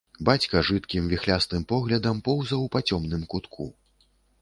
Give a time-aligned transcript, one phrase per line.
[0.27, 3.73] Бацька жыдкім віхлястым поглядам поўзаў па цёмным кутку.